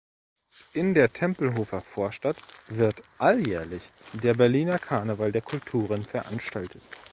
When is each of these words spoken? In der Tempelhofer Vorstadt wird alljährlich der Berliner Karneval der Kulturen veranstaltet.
In 0.73 0.95
der 0.95 1.13
Tempelhofer 1.13 1.79
Vorstadt 1.79 2.37
wird 2.69 3.03
alljährlich 3.19 3.83
der 4.13 4.33
Berliner 4.33 4.79
Karneval 4.79 5.31
der 5.31 5.43
Kulturen 5.43 6.03
veranstaltet. 6.03 6.81